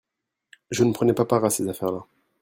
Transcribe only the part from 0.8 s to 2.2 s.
ne prenais pas part à ces affaires-là.